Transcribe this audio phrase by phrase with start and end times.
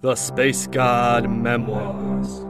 [0.00, 2.44] The Space God Memoirs.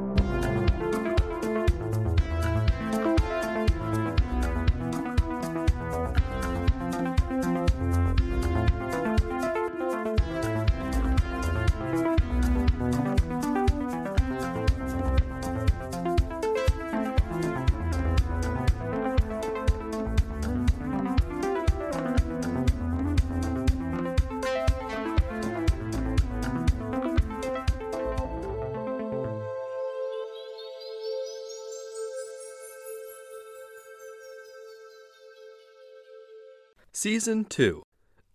[37.18, 37.82] Season 2,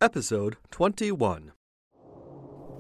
[0.02, 1.54] Episode 21.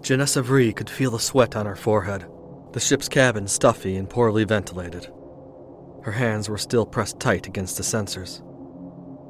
[0.01, 2.25] Janessa Vri could feel the sweat on her forehead,
[2.73, 5.09] the ship's cabin stuffy and poorly ventilated.
[6.03, 8.43] Her hands were still pressed tight against the sensors.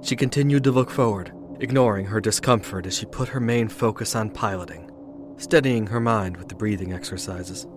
[0.04, 4.32] She continued to look forward, ignoring her discomfort as she put her main focus on
[4.32, 4.90] piloting,
[5.38, 7.68] steadying her mind with the breathing exercises.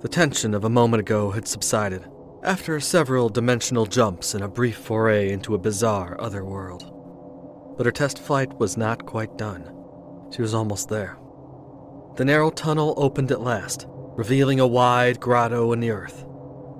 [0.00, 2.08] The tension of a moment ago had subsided
[2.44, 6.94] after several dimensional jumps and a brief foray into a bizarre other world.
[7.76, 9.70] But her test flight was not quite done.
[10.30, 11.16] She was almost there.
[12.16, 16.24] The narrow tunnel opened at last, revealing a wide grotto in the earth,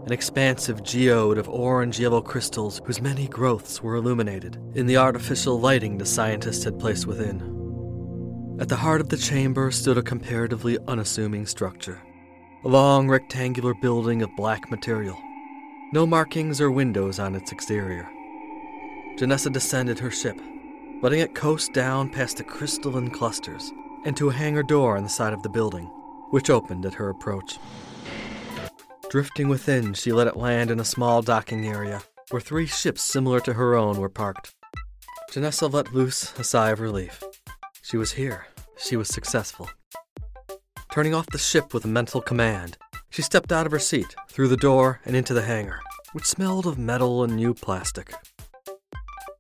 [0.07, 5.59] an expansive geode of orange yellow crystals whose many growths were illuminated in the artificial
[5.59, 7.53] lighting the scientists had placed within.
[8.61, 12.01] At the heart of the chamber stood a comparatively unassuming structure,
[12.65, 15.19] a long rectangular building of black material,
[15.93, 18.09] no markings or windows on its exterior.
[19.19, 20.41] Janessa descended her ship,
[21.03, 23.73] letting it coast down past the crystalline clusters
[24.05, 25.87] and to a hangar door on the side of the building,
[26.31, 27.59] which opened at her approach.
[29.11, 33.41] Drifting within, she let it land in a small docking area where three ships similar
[33.41, 34.55] to her own were parked.
[35.31, 37.23] Janessa let loose a sigh of relief.
[37.83, 38.47] She was here.
[38.77, 39.69] She was successful.
[40.91, 42.77] Turning off the ship with a mental command,
[43.11, 45.81] she stepped out of her seat, through the door, and into the hangar,
[46.13, 48.13] which smelled of metal and new plastic.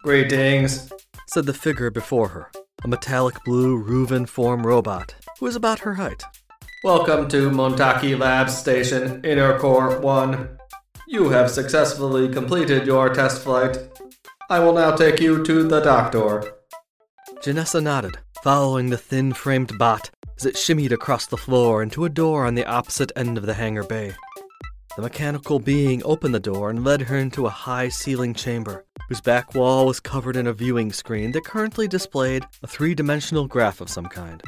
[0.02, 0.92] Greetings,
[1.26, 2.50] said the figure before her,
[2.84, 6.22] a metallic blue Reuven form robot who was about her height.
[6.82, 10.58] Welcome to Muntaki Labs Station, Inner Core 1.
[11.08, 13.78] You have successfully completed your test flight.
[14.50, 16.42] I will now take you to the doctor.
[17.42, 22.10] Janessa nodded, following the thin framed bot as it shimmied across the floor into a
[22.10, 24.14] door on the opposite end of the hangar bay.
[24.96, 29.20] The mechanical being opened the door and led her into a high ceiling chamber, whose
[29.20, 33.80] back wall was covered in a viewing screen that currently displayed a three dimensional graph
[33.80, 34.40] of some kind.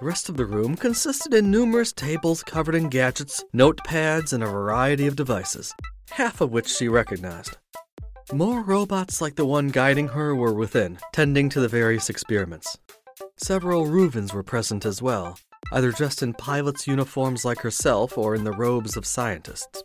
[0.00, 4.48] The rest of the room consisted in numerous tables covered in gadgets, notepads, and a
[4.48, 5.72] variety of devices,
[6.10, 7.56] half of which she recognized.
[8.32, 12.76] More robots like the one guiding her were within, tending to the various experiments.
[13.36, 15.38] Several Reuvens were present as well,
[15.72, 19.82] either dressed in pilot's uniforms like herself or in the robes of scientists.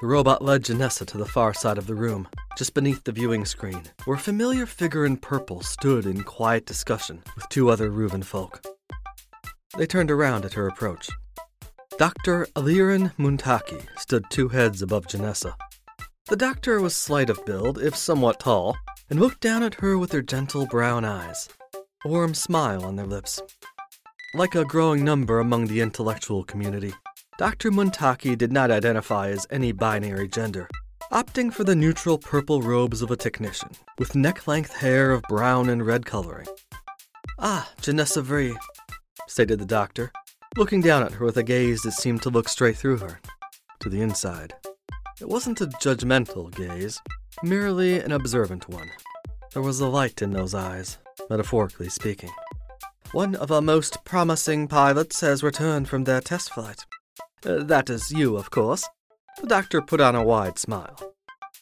[0.00, 2.28] The robot led Janessa to the far side of the room,
[2.58, 7.22] just beneath the viewing screen, where a familiar figure in purple stood in quiet discussion
[7.34, 8.62] with two other Reuven folk.
[9.78, 11.08] They turned around at her approach.
[11.98, 12.46] Dr.
[12.54, 15.54] Alieren Muntaki stood two heads above Janessa.
[16.28, 18.76] The doctor was slight of build, if somewhat tall,
[19.08, 21.48] and looked down at her with her gentle brown eyes,
[22.04, 23.40] a warm smile on their lips.
[24.34, 26.92] Like a growing number among the intellectual community,
[27.38, 27.70] Dr.
[27.70, 30.68] Muntaki did not identify as any binary gender,
[31.12, 35.68] opting for the neutral purple robes of a technician, with neck length hair of brown
[35.68, 36.48] and red coloring.
[37.38, 38.56] Ah, Janessa Vri,
[39.28, 40.12] stated the doctor,
[40.56, 43.20] looking down at her with a gaze that seemed to look straight through her,
[43.78, 44.54] to the inside.
[45.20, 47.00] It wasn't a judgmental gaze,
[47.42, 48.90] merely an observant one.
[49.52, 50.98] There was a light in those eyes,
[51.30, 52.30] metaphorically speaking.
[53.12, 56.84] One of our most promising pilots has returned from their test flight.
[57.44, 58.86] Uh, that is you, of course.
[59.40, 61.14] The doctor put on a wide smile.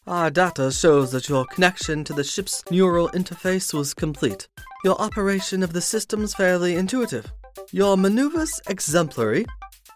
[0.07, 4.49] Our data shows that your connection to the ship's neural interface was complete.
[4.85, 7.33] Your operation of the systems fairly intuitive.
[7.73, 9.47] Your maneuvers exemplary,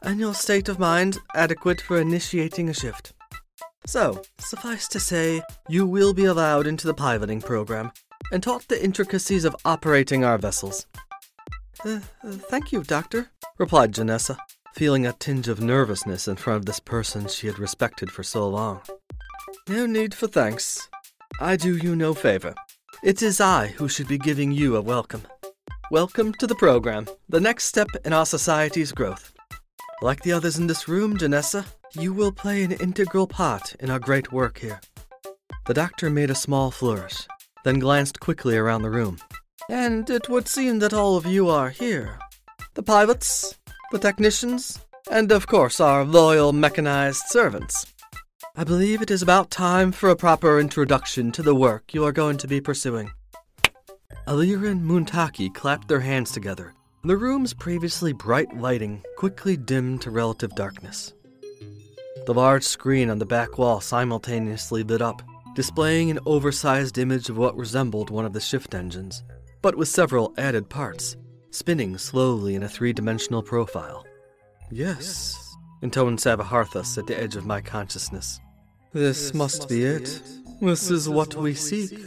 [0.02, 3.12] and your state of mind adequate for initiating a shift.
[3.86, 7.90] So, suffice to say, you will be allowed into the piloting program
[8.32, 10.86] and taught the intricacies of operating our vessels.
[11.84, 14.36] Uh, uh, thank you, Doctor, replied Janessa,
[14.74, 18.48] feeling a tinge of nervousness in front of this person she had respected for so
[18.48, 18.80] long.
[19.68, 20.88] No need for thanks.
[21.40, 22.52] I do you no favor.
[23.04, 25.22] It is I who should be giving you a welcome.
[25.92, 29.32] Welcome to the program, the next step in our society's growth.
[30.02, 31.64] Like the others in this room, Janessa,
[31.94, 34.80] you will play an integral part in our great work here.
[35.66, 37.28] The doctor made a small flourish,
[37.62, 39.18] then glanced quickly around the room.
[39.68, 42.18] And it would seem that all of you are here.
[42.74, 43.58] The pilots,
[43.92, 44.80] the technicians,
[45.10, 47.86] and of course our loyal mechanized servants.
[48.56, 52.12] I believe it is about time for a proper introduction to the work you are
[52.12, 53.10] going to be pursuing.
[54.26, 56.74] Alieren Muntaki clapped their hands together,
[57.04, 61.14] the room's previously bright lighting quickly dimmed to relative darkness.
[62.26, 65.22] The large screen on the back wall simultaneously lit up,
[65.54, 69.22] displaying an oversized image of what resembled one of the shift engines,
[69.62, 71.16] but with several added parts,
[71.50, 74.06] spinning slowly in a three dimensional profile.
[74.70, 78.40] Yes, intoned Savaharthas at the edge of my consciousness.
[78.92, 80.22] This must be it.
[80.60, 81.98] This is what we seek.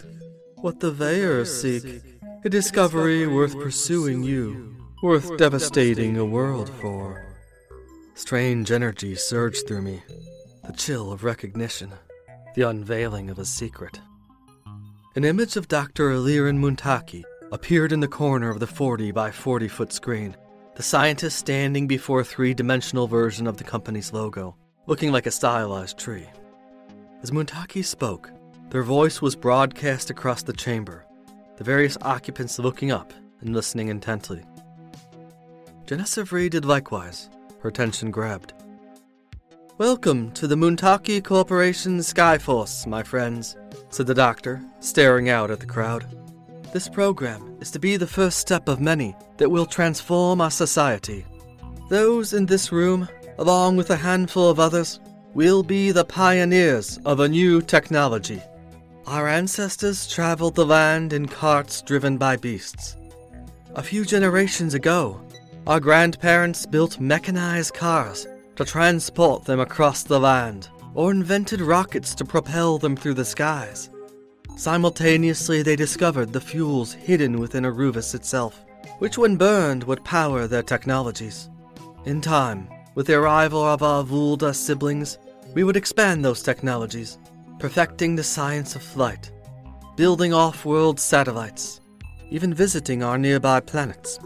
[0.55, 2.03] What the Vaers seek.
[2.43, 7.25] A discovery worth pursuing you, worth devastating a world for.
[8.15, 10.01] Strange energy surged through me,
[10.65, 11.93] the chill of recognition,
[12.55, 13.99] the unveiling of a secret.
[15.15, 16.11] An image of Dr.
[16.11, 20.35] Alieren Muntaki appeared in the corner of the 40 by 40 foot screen,
[20.75, 24.55] the scientist standing before a three dimensional version of the company's logo,
[24.87, 26.27] looking like a stylized tree.
[27.21, 28.31] As Muntaki spoke,
[28.69, 31.05] their voice was broadcast across the chamber,
[31.57, 33.11] the various occupants looking up
[33.41, 34.41] and listening intently.
[35.85, 38.53] Janessa did likewise, her attention grabbed.
[39.77, 43.57] Welcome to the Muntaki Corporation Skyforce, my friends,
[43.89, 46.05] said the doctor, staring out at the crowd.
[46.73, 51.25] This program is to be the first step of many that will transform our society.
[51.89, 53.09] Those in this room,
[53.39, 55.01] along with a handful of others,
[55.33, 58.41] will be the pioneers of a new technology.
[59.05, 62.95] Our ancestors traveled the land in carts driven by beasts.
[63.75, 65.19] A few generations ago,
[65.67, 72.23] our grandparents built mechanized cars to transport them across the land, or invented rockets to
[72.23, 73.89] propel them through the skies.
[74.55, 78.63] Simultaneously, they discovered the fuels hidden within Aruvis itself,
[78.99, 81.49] which, when burned, would power their technologies.
[82.05, 85.17] In time, with the arrival of our Vulda siblings,
[85.53, 87.17] we would expand those technologies,
[87.59, 89.31] perfecting the science of flight,
[89.95, 91.81] building off world satellites,
[92.29, 94.19] even visiting our nearby planets.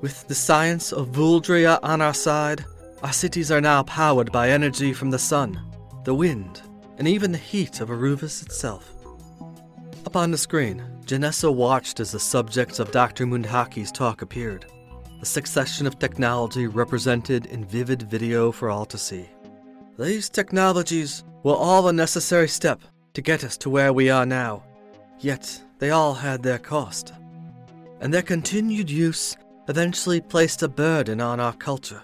[0.00, 2.64] With the science of Vuldria on our side,
[3.02, 5.60] our cities are now powered by energy from the sun,
[6.04, 6.62] the wind,
[6.98, 8.95] and even the heat of Aruvis itself.
[10.06, 13.26] Up on the screen, Janessa watched as the subjects of Dr.
[13.26, 14.66] Muntaki's talk appeared
[15.20, 19.28] a succession of technology represented in vivid video for all to see.
[19.98, 22.82] These technologies were all a necessary step
[23.14, 24.62] to get us to where we are now,
[25.18, 27.12] yet they all had their cost.
[28.00, 29.36] And their continued use
[29.68, 32.02] eventually placed a burden on our culture,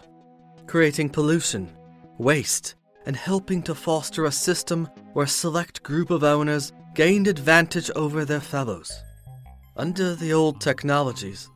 [0.67, 1.71] creating pollution,
[2.19, 2.75] waste,
[3.07, 8.25] and helping to foster a system where a select group of owners gained advantage over
[8.25, 8.93] their fellows.
[9.77, 11.49] Under the old technologies,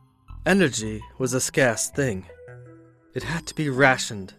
[0.47, 2.25] Energy was a scarce thing.
[3.13, 4.33] It had to be rationed,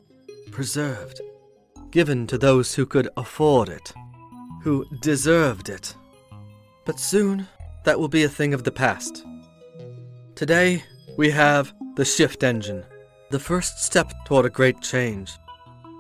[0.51, 1.21] preserved,
[1.91, 3.93] given to those who could afford it,
[4.63, 5.95] who deserved it.
[6.87, 7.47] But soon,
[7.85, 9.23] that will be a thing of the past.
[10.35, 10.83] Today,
[11.19, 12.87] we have the shift engine,
[13.31, 15.33] the first step toward a great change.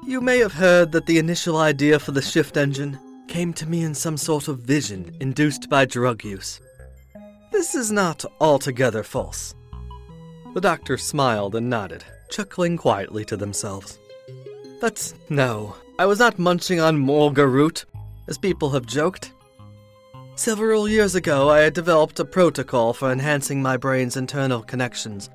[0.07, 2.99] You may have heard that the initial idea for the shift engine
[3.29, 6.61] came to me in some sort of vision induced by drug use.
[7.53, 9.55] This is not altogether false.
[10.55, 13.99] The doctor smiled and nodded, chuckling quietly to themselves.
[14.81, 17.85] But no, I was not munching on Morga root,
[18.27, 19.33] as people have joked.
[20.37, 25.31] Several years ago, I had developed a protocol for enhancing my brain's internal connections,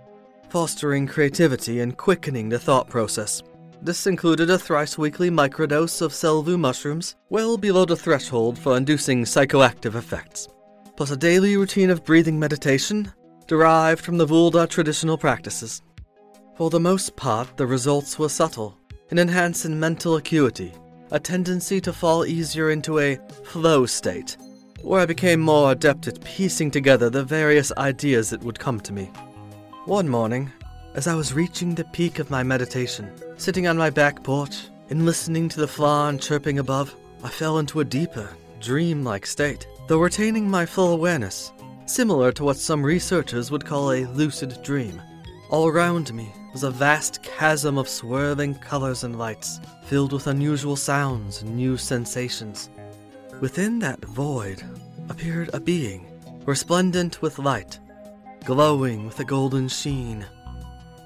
[0.49, 3.43] fostering creativity and quickening the thought process.
[3.85, 9.25] This included a thrice weekly microdose of Selvu mushrooms, well below the threshold for inducing
[9.25, 10.47] psychoactive effects,
[10.95, 13.11] plus a daily routine of breathing meditation
[13.45, 15.81] derived from the Vulda traditional practices.
[16.55, 18.77] For the most part, the results were subtle
[19.11, 20.71] an enhance in mental acuity,
[21.11, 24.37] a tendency to fall easier into a flow state,
[24.81, 28.93] where I became more adept at piecing together the various ideas that would come to
[28.93, 29.11] me.
[29.83, 30.53] One morning,
[30.93, 35.05] as I was reaching the peak of my meditation, sitting on my back porch and
[35.05, 40.49] listening to the flan chirping above, I fell into a deeper, dream-like state, though retaining
[40.49, 41.51] my full awareness
[41.85, 45.01] similar to what some researchers would call a lucid dream.
[45.49, 50.75] All around me was a vast chasm of swirling colors and lights, filled with unusual
[50.75, 52.69] sounds and new sensations.
[53.41, 54.63] Within that void
[55.09, 56.05] appeared a being,
[56.45, 57.79] resplendent with light,
[58.45, 60.25] glowing with a golden sheen.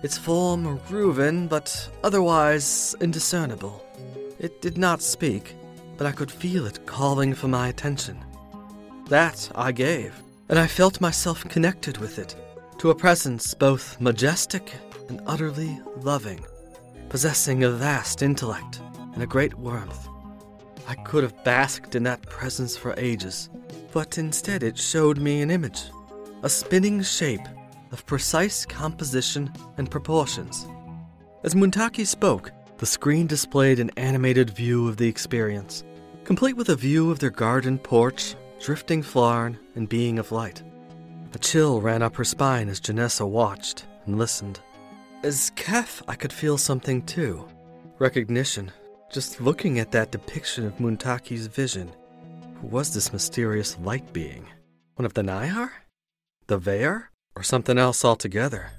[0.04, 3.84] Its form Reuven, but otherwise indiscernible.
[4.39, 5.56] It did not speak,
[5.98, 8.24] but I could feel it calling for my attention.
[9.10, 10.13] That I gave,
[10.50, 12.36] and I felt myself connected with it,
[12.77, 14.75] to a presence both majestic
[15.10, 16.46] and utterly loving,
[17.10, 18.82] possessing a vast intellect
[19.13, 20.08] and a great warmth.
[20.88, 23.50] I could have basked in that presence for ages,
[23.92, 25.86] but instead it showed me an image,
[26.44, 27.42] a spinning shape
[27.91, 30.67] of precise composition and proportions.
[31.44, 35.84] As Muntaki spoke, the screen displayed an animated view of the experience,
[36.24, 40.63] complete with a view of their garden porch, drifting flarn, and being of light.
[41.34, 44.60] A chill ran up her spine as Janessa watched and listened.
[45.24, 47.48] As Keph, I could feel something too
[48.00, 48.72] recognition,
[49.12, 51.91] just looking at that depiction of Muntaki's vision.
[52.62, 54.46] Who was this mysterious light being?
[54.96, 55.70] One of the Nihar?
[56.48, 57.12] The Vaer?
[57.38, 58.72] Or something else altogether?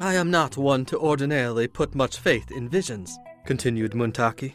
[0.00, 4.54] I am not one to ordinarily put much faith in visions, continued Muntaki.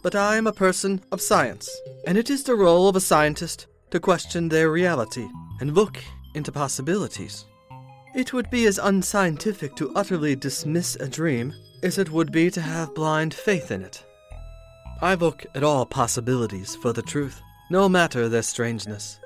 [0.00, 1.68] But I am a person of science,
[2.06, 5.26] and it is the role of a scientist to question their reality
[5.58, 5.98] and look
[6.36, 7.46] into possibilities.
[8.14, 11.52] It would be as unscientific to utterly dismiss a dream
[11.82, 14.04] as it would be to have blind faith in it.
[15.00, 17.40] I look at all possibilities for the truth,
[17.70, 19.18] no matter their strangeness.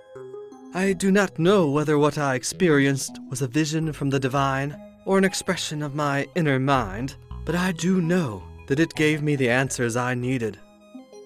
[0.76, 5.16] I do not know whether what I experienced was a vision from the divine or
[5.16, 7.16] an expression of my inner mind,
[7.46, 10.58] but I do know that it gave me the answers I needed.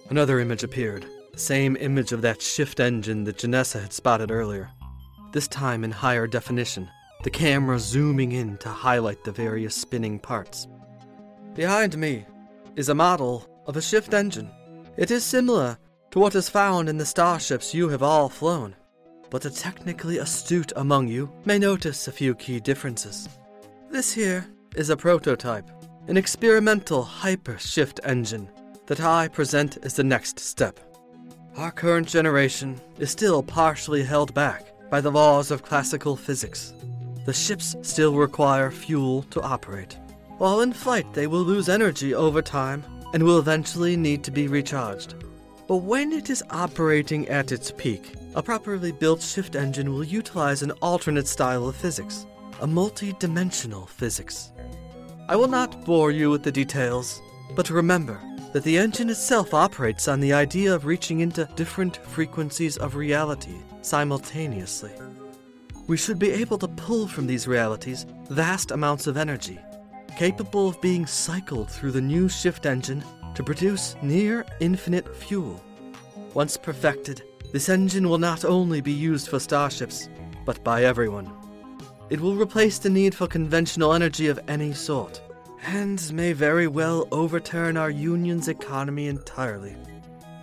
[0.09, 4.71] Another image appeared, the same image of that shift engine that Janessa had spotted earlier,
[5.33, 6.88] this time in higher definition,
[7.25, 10.69] the camera zooming in to highlight the various spinning parts.
[11.57, 12.25] Behind me
[12.76, 14.49] is a model of a shift engine.
[14.97, 15.76] It is similar
[16.12, 18.76] to what is found in the starships you have all flown,
[19.31, 23.29] but the technically astute among you may notice a few key differences.
[23.91, 24.47] This here
[24.77, 25.71] is a prototype,
[26.09, 28.49] an experimental hyper shift engine
[28.87, 30.81] that I present as the next step.
[31.57, 36.75] Our current generation is still partially held back by the laws of classical physics.
[37.25, 39.99] The ships still require fuel to operate.
[40.39, 42.83] While in flight, they will lose energy over time
[43.13, 45.15] and will eventually need to be recharged.
[45.69, 50.63] But when it is operating at its peak, a properly built shift engine will utilize
[50.63, 52.27] an alternate style of physics,
[52.61, 54.53] a multi dimensional physics.
[55.29, 57.21] I will not bore you with the details,
[57.57, 58.21] but remember
[58.53, 63.57] that the engine itself operates on the idea of reaching into different frequencies of reality
[63.83, 64.93] simultaneously.
[65.89, 69.59] We should be able to pull from these realities vast amounts of energy,
[70.17, 75.61] capable of being cycled through the new shift engine to produce near infinite fuel.
[76.35, 80.09] Once perfected, this engine will not only be used for starships,
[80.45, 81.30] but by everyone.
[82.11, 85.21] It will replace the need for conventional energy of any sort,
[85.66, 89.76] and may very well overturn our union's economy entirely.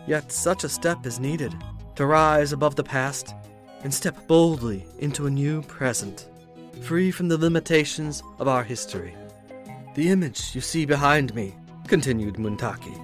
[0.06, 1.54] Yet such a step is needed
[1.96, 3.34] to rise above the past
[3.84, 6.30] and step boldly into a new present,
[6.82, 9.16] free from the limitations of our history.
[9.96, 11.56] The image you see behind me,
[11.88, 12.96] continued Muntaki,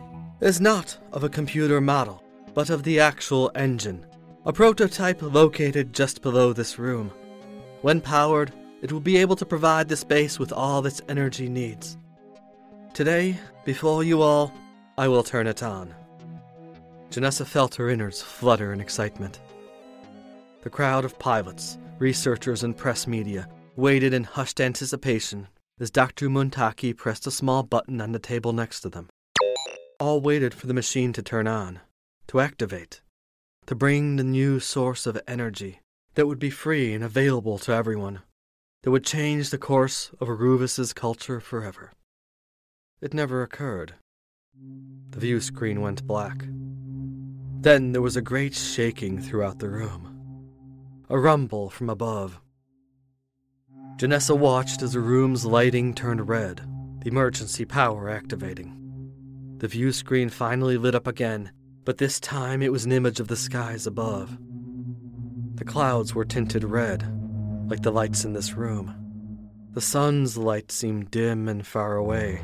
[0.42, 2.23] is not of a computer model,
[2.54, 4.06] but of the actual engine,
[4.46, 7.12] a prototype located just below this room.
[7.82, 11.98] When powered, it will be able to provide the space with all its energy needs.
[12.94, 14.54] Today, before you all,
[14.98, 15.94] I will turn it on.
[17.10, 19.40] Janessa felt her innards flutter in excitement.
[20.62, 25.48] The crowd of pilots, researchers, and press media waited in hushed anticipation
[25.80, 26.30] as Dr.
[26.30, 29.10] Muntaki pressed a small button on the table next to them.
[30.00, 31.80] All waited for the machine to turn on,
[32.28, 33.02] to activate,
[33.66, 35.80] to bring the new source of energy
[36.16, 38.22] that would be free and available to everyone,
[38.84, 41.92] that would change the course of Aruvis's culture forever.
[43.02, 43.96] It never occurred.
[45.10, 46.46] The view screen went black.
[47.62, 52.40] Then there was a great shaking throughout the room, a rumble from above.
[53.98, 56.62] Janessa watched as the room's lighting turned red,
[57.02, 58.80] the emergency power activating.
[59.60, 61.52] The view screen finally lit up again,
[61.86, 64.38] but this time it was an image of the skies above.
[65.56, 67.04] The clouds were tinted red,
[67.70, 68.96] like the lights in this room.
[69.74, 72.42] The sun's light seemed dim and far away,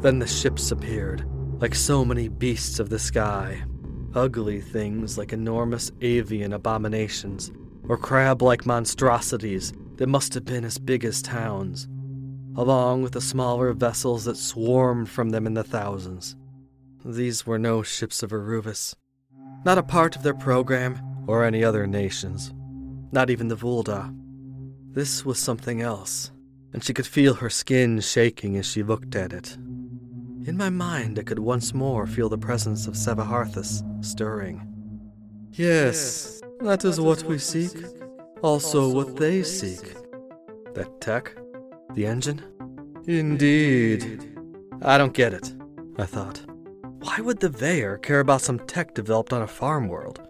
[0.00, 1.24] then the ships appeared,
[1.60, 3.64] like so many beasts of the sky.
[4.14, 7.52] Ugly things like enormous avian abominations,
[7.88, 11.88] or crab like monstrosities that must have been as big as towns,
[12.56, 16.36] along with the smaller vessels that swarmed from them in the thousands.
[17.04, 18.94] These were no ships of Aruvis,
[19.64, 22.52] not a part of their program or any other nations,
[23.12, 24.14] not even the Vulda.
[24.92, 26.32] This was something else,
[26.72, 29.56] and she could feel her skin shaking as she looked at it.
[30.46, 34.66] In my mind, I could once more feel the presence of Sevaharthus stirring.
[35.52, 37.76] Yes, that is what we seek.
[38.42, 39.94] Also, what they seek.
[40.74, 41.36] That tech?
[41.94, 42.42] The engine?
[43.06, 44.36] Indeed.
[44.82, 45.52] I don't get it,
[45.96, 46.40] I thought.
[47.00, 50.20] Why would the Vaer care about some tech developed on a farm world?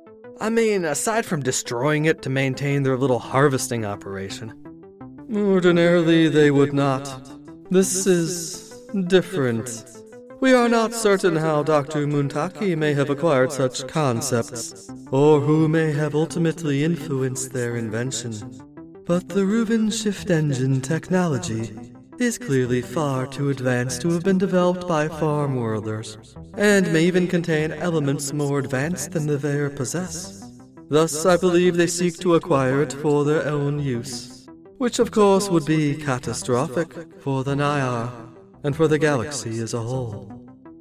[0.40, 4.52] I mean, aside from destroying it to maintain their little harvesting operation.
[5.34, 7.30] Ordinarily, they would not.
[7.70, 9.84] This is different.
[10.40, 12.06] We are not certain how Dr.
[12.06, 18.32] Muntaki may have acquired such concepts, or who may have ultimately influenced their invention.
[19.04, 21.87] But the Reuven shift engine technology
[22.20, 26.18] is clearly far too advanced to have been developed by farm worlders,
[26.56, 30.50] and may even contain elements more advanced than the Vaer possess.
[30.88, 34.48] Thus, I believe they seek to acquire it for their own use,
[34.78, 38.10] which of course would be catastrophic for the Nayar
[38.64, 40.32] and for the galaxy as a whole.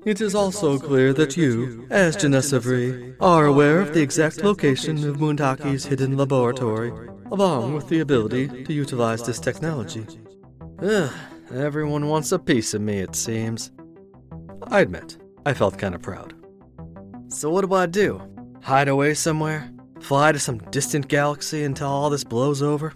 [0.06, 5.08] It is also clear that you, as Janessa Vri, are aware of the exact location
[5.08, 6.91] of Muntaki's hidden laboratory,
[7.29, 10.06] along with the ability to utilize this technology.
[10.81, 11.12] Ugh,
[11.51, 13.72] everyone wants a piece of me, it seems.
[14.67, 16.36] I admit, I felt kind of proud.
[17.29, 18.22] So what do I do?
[18.62, 19.72] Hide away somewhere?
[20.01, 22.93] Fly to some distant galaxy until all this blows over?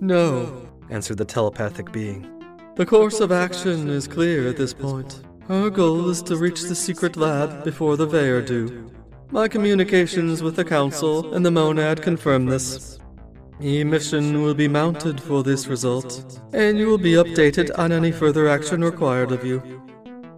[0.00, 2.30] No, answered the telepathic being.
[2.76, 5.22] The course of action is clear at this point.
[5.50, 8.90] Our goal is to reach the secret lab before the Vaer do.
[9.30, 12.98] My communications with the Council and the Monad confirm this.
[13.60, 18.10] A mission will be mounted for this result, and you will be updated on any
[18.10, 19.62] further action required of you.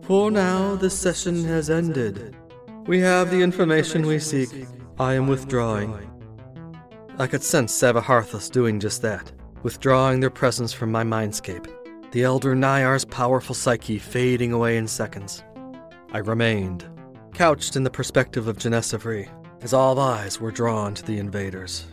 [0.02, 2.36] For now, this session has ended.
[2.86, 4.66] We have the information we seek.
[4.98, 5.98] I am withdrawing.
[7.18, 9.32] I could sense Savaharthas doing just that,
[9.62, 11.66] withdrawing their presence from my mindscape
[12.12, 15.44] the elder Nayar's powerful psyche fading away in seconds.
[16.12, 16.88] I remained,
[17.34, 19.28] couched in the perspective of Janessa Vri,
[19.60, 21.84] as all eyes were drawn to the invaders.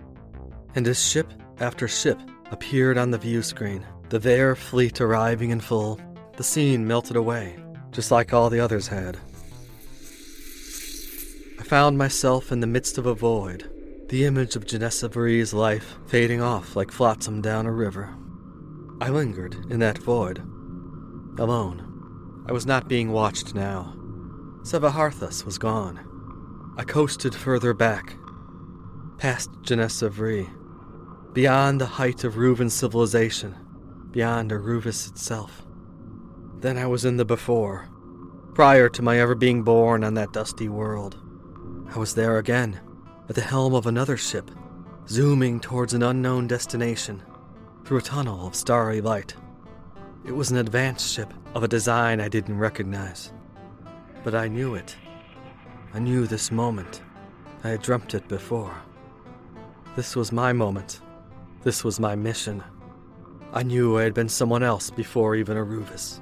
[0.75, 2.19] And as ship after ship
[2.51, 5.99] appeared on the view screen, the Vaer fleet arriving in full,
[6.37, 7.57] the scene melted away,
[7.91, 9.17] just like all the others had.
[11.59, 13.69] I found myself in the midst of a void,
[14.09, 18.15] the image of Janessa Genesivri's life fading off like flotsam down a river.
[18.99, 20.39] I lingered in that void,
[21.39, 22.43] alone.
[22.47, 23.95] I was not being watched now.
[24.63, 26.73] Savaharthas was gone.
[26.77, 28.15] I coasted further back,
[29.17, 30.49] past Janessa Vri,
[31.33, 33.55] beyond the height of Reuven civilization,
[34.11, 35.65] beyond Aruvis itself.
[36.59, 37.89] Then I was in the before,
[38.53, 41.17] prior to my ever being born on that dusty world.
[41.93, 42.79] I was there again,
[43.27, 44.51] at the helm of another ship,
[45.07, 47.23] zooming towards an unknown destination
[47.83, 49.35] through a tunnel of starry light.
[50.25, 53.33] It was an advanced ship of a design I didn't recognize.
[54.23, 54.95] But I knew it.
[55.93, 57.01] I knew this moment.
[57.63, 58.75] I had dreamt it before.
[59.95, 61.01] This was my moment.
[61.63, 62.61] This was my mission.
[63.53, 66.19] I knew I had been someone else before even Aruvis.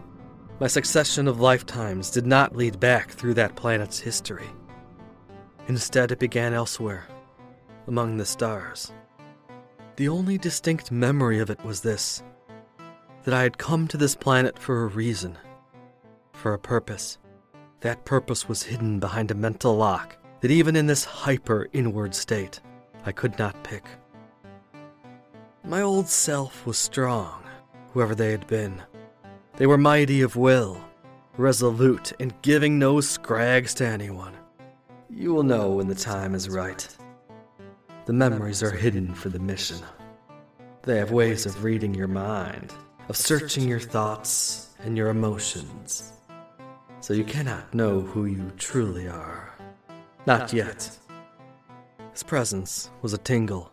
[0.60, 4.50] My succession of lifetimes did not lead back through that planet's history.
[5.68, 7.08] Instead, it began elsewhere,
[7.88, 8.94] among the stars.
[9.96, 12.24] The only distinct memory of it was this
[13.24, 15.38] that I had come to this planet for a reason,
[16.34, 17.20] for a purpose.
[17.82, 22.60] That purpose was hidden behind a mental lock that even in this hyper inward state,
[23.06, 23.86] I could not pick.
[25.64, 27.44] My old self was strong,
[27.94, 28.82] whoever they had been.
[29.58, 30.82] They were mighty of will,
[31.38, 34.34] resolute, and giving no scrags to anyone.
[35.10, 36.88] You will know when the time is right.
[38.06, 39.78] The memories are hidden for the mission.
[40.82, 42.74] They have ways of reading your mind,
[43.08, 46.14] of searching your thoughts and your emotions.
[47.02, 49.54] So you cannot know who you truly are.
[50.26, 50.90] Not yet.
[52.12, 53.72] His presence was a tingle,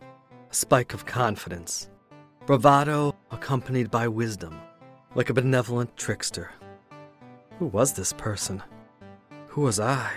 [0.50, 1.90] a spike of confidence,
[2.46, 4.58] bravado accompanied by wisdom,
[5.14, 6.50] like a benevolent trickster.
[7.58, 8.62] Who was this person?
[9.48, 10.10] Who was I?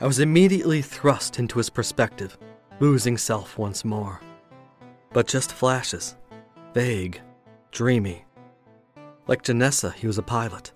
[0.00, 2.38] I was immediately thrust into his perspective
[2.80, 4.20] losing self once more.
[5.12, 6.16] But just flashes,
[6.74, 7.20] vague,
[7.72, 8.24] dreamy.
[9.26, 10.72] Like Janessa, he was a pilot,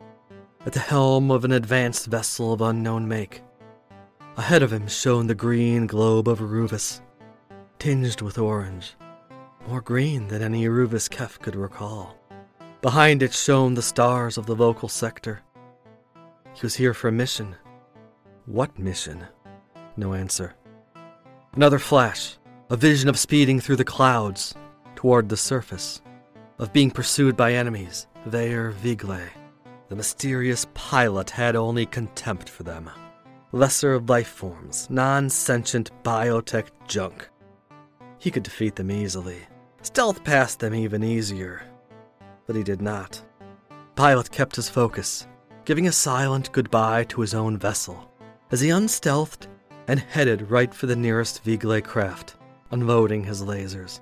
[0.67, 3.43] at the helm of an advanced vessel of unknown make.
[4.37, 7.01] Ahead of him shone the green globe of Aruvis,
[7.83, 8.95] tinged with orange,
[9.67, 12.17] more green than any Aruvis Keph could recall.
[12.81, 15.41] Behind it shone the stars of the local sector.
[16.55, 17.57] He was here for a mission.
[18.47, 19.27] What mission?
[19.97, 20.55] No answer.
[21.55, 22.39] Another flash,
[22.71, 24.55] a vision of speeding through the clouds
[24.95, 26.03] toward the surface,
[26.61, 29.29] of being pursued by enemies, Vaer Vigle.
[29.89, 32.89] The mysterious pilot had only contempt for them.
[33.51, 37.29] Lesser life forms, non sentient biotech junk.
[38.23, 39.41] He could defeat them easily,
[39.83, 41.65] stealth past them even easier.
[42.47, 43.21] But he did not.
[43.97, 45.27] Pilot kept his focus,
[45.65, 48.09] giving a silent goodbye to his own vessel
[48.53, 49.49] as he unstealthed
[49.89, 52.37] and headed right for the nearest Vigle craft,
[52.71, 54.01] unloading his lasers.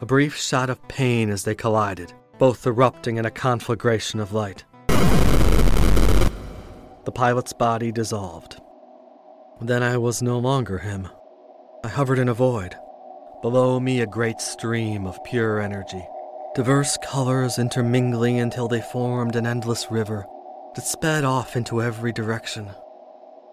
[0.00, 4.62] A brief shot of pain as they collided, both erupting in a conflagration of light.
[4.86, 6.30] The
[7.12, 8.60] pilot's body dissolved.
[9.60, 11.08] Then I was no longer him.
[11.82, 12.76] I hovered in a void.
[13.42, 16.06] Below me, a great stream of pure energy,
[16.54, 20.26] diverse colors intermingling until they formed an endless river
[20.74, 22.68] that sped off into every direction.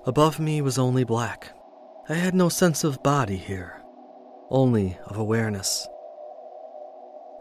[0.06, 1.54] Above me was only black.
[2.10, 3.82] I had no sense of body here,
[4.50, 5.88] only of awareness.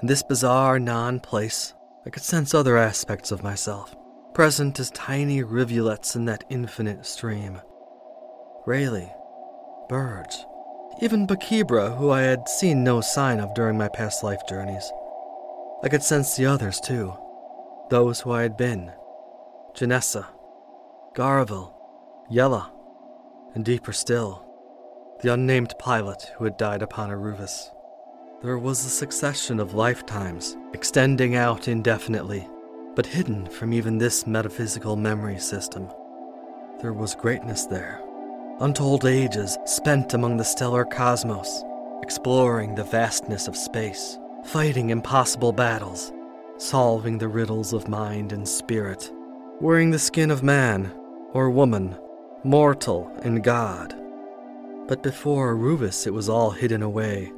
[0.00, 1.74] In this bizarre non place,
[2.06, 3.96] I could sense other aspects of myself,
[4.35, 7.61] present as tiny rivulets in that infinite stream.
[8.66, 9.12] Rayleigh,
[9.88, 10.46] birds,
[11.00, 14.90] even Bakibra, who I had seen no sign of during my past life journeys.
[15.82, 17.14] I could sense the others too,
[17.90, 18.92] those who I had been
[19.74, 20.26] Janessa,
[21.14, 21.74] Garavel,
[22.30, 22.72] Yella,
[23.54, 24.42] and deeper still,
[25.20, 27.70] the unnamed pilot who had died upon Aruvis.
[28.42, 32.48] There was a succession of lifetimes, extending out indefinitely,
[32.94, 35.90] but hidden from even this metaphysical memory system.
[36.80, 38.00] There was greatness there,
[38.61, 41.62] untold ages spent among the stellar cosmos,
[42.03, 46.12] exploring the vastness of space, fighting impossible battles,
[46.57, 49.12] solving the riddles of mind and spirit,
[49.61, 50.90] wearing the skin of man
[51.33, 51.95] or woman,
[52.45, 53.95] mortal and god.
[54.88, 57.33] But before Aruvis, it was all hidden away,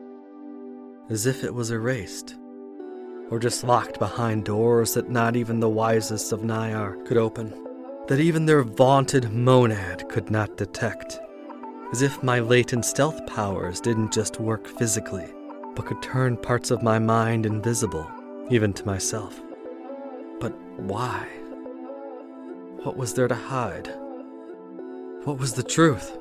[1.10, 2.36] as if it was erased,
[3.30, 7.52] or just locked behind doors that not even the wisest of Nyar could open,
[8.08, 11.20] that even their vaunted monad could not detect.
[11.92, 15.26] As if my latent stealth powers didn't just work physically,
[15.74, 18.10] but could turn parts of my mind invisible,
[18.50, 19.40] even to myself.
[20.40, 21.26] But why?
[22.82, 23.88] What was there to hide?
[25.24, 26.16] What was the truth?